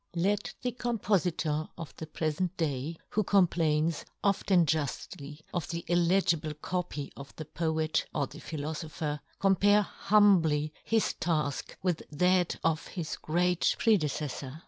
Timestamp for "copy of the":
6.55-7.45